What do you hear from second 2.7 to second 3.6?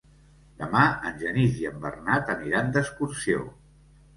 d'excursió.